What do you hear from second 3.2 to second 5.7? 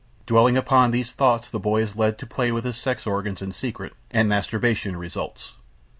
in secret and masturbation results.